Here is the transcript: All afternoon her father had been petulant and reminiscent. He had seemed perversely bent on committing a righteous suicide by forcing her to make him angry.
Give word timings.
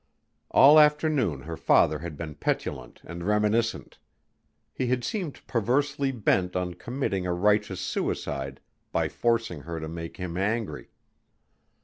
All 0.49 0.79
afternoon 0.79 1.41
her 1.41 1.55
father 1.55 1.99
had 1.99 2.17
been 2.17 2.33
petulant 2.33 3.03
and 3.05 3.23
reminiscent. 3.23 3.99
He 4.73 4.87
had 4.87 5.03
seemed 5.03 5.45
perversely 5.45 6.11
bent 6.11 6.55
on 6.55 6.73
committing 6.73 7.27
a 7.27 7.33
righteous 7.33 7.81
suicide 7.81 8.61
by 8.91 9.09
forcing 9.09 9.59
her 9.61 9.79
to 9.79 9.87
make 9.87 10.17
him 10.17 10.37
angry. 10.37 10.89